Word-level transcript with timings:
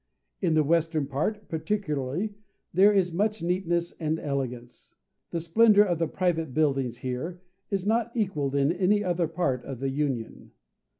In 0.41 0.55
the 0.55 0.63
western 0.63 1.05
part, 1.05 1.47
particularly, 1.47 2.33
there 2.73 2.91
is 2.91 3.13
much 3.13 3.43
neatness 3.43 3.91
and 3.99 4.17
elegance. 4.19 4.95
The 5.29 5.39
splendour 5.39 5.85
of 5.85 5.99
the 5.99 6.07
private 6.07 6.55
buildings 6.55 6.97
here, 6.97 7.43
is 7.69 7.85
not 7.85 8.11
equalled 8.17 8.55
in 8.55 8.71
any 8.71 9.03
other 9.03 9.27
part 9.27 9.63
of 9.63 9.79
the 9.79 9.91
Union. 9.91 10.53